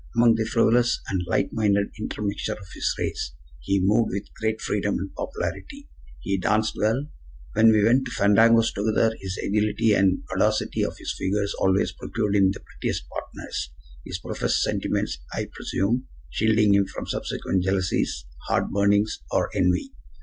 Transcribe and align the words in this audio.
Among 0.15 0.33
the 0.33 0.45
frivolous 0.45 0.99
and 1.09 1.21
light 1.27 1.49
minded 1.53 1.91
intermixture 1.99 2.53
of 2.53 2.67
his 2.73 2.95
race 2.97 3.33
he 3.59 3.79
moved 3.83 4.09
with 4.09 4.33
great 4.33 4.59
freedom 4.59 4.97
and 4.97 5.13
popularity. 5.13 5.89
He 6.21 6.39
danced 6.39 6.73
well; 6.75 7.05
when 7.53 7.71
we 7.71 7.83
went 7.83 8.05
to 8.05 8.11
fandangos 8.11 8.73
together 8.73 9.15
his 9.19 9.37
agility 9.37 9.93
and 9.93 10.23
the 10.27 10.33
audacity 10.41 10.83
of 10.83 10.97
his 10.97 11.13
figures 11.15 11.53
always 11.59 11.91
procured 11.91 12.35
him 12.35 12.49
the 12.49 12.61
prettiest 12.61 13.05
partners, 13.09 13.69
his 14.03 14.17
professed 14.17 14.63
sentiments, 14.63 15.19
I 15.35 15.47
presume, 15.53 16.07
shielding 16.31 16.73
him 16.73 16.87
from 16.87 17.05
subsequent 17.05 17.61
jealousies, 17.63 18.25
heartburnings, 18.47 19.19
or 19.29 19.51
envy. 19.55 19.91